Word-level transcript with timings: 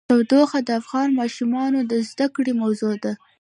تودوخه 0.09 0.59
د 0.63 0.69
افغان 0.81 1.09
ماشومانو 1.19 1.79
د 1.91 1.93
زده 2.09 2.27
کړې 2.35 2.53
موضوع 2.61 2.95
ده. 3.03 3.13